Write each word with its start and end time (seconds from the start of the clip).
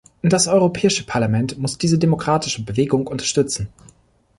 Das 0.23 0.47
Europäische 0.47 1.03
Parlament 1.05 1.59
muss 1.59 1.77
diese 1.77 1.99
demokratische 1.99 2.63
Bewegung 2.65 3.05
unterstützen. 3.05 3.69